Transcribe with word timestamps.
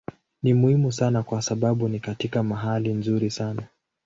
Ni 0.43 0.53
muhimu 0.53 0.91
sana 0.91 1.23
kwa 1.23 1.41
sababu 1.41 1.87
ni 1.89 1.99
katika 1.99 2.43
mahali 2.43 2.93
nzuri 2.93 3.31
sana. 3.31 3.67